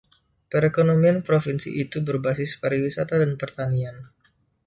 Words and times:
Perekonomian 0.51 1.17
provinsi 1.27 1.69
itu 1.83 1.97
berbasis 2.07 2.51
pariwisata 2.61 3.13
dan 3.21 3.31
pertanian. 3.41 3.95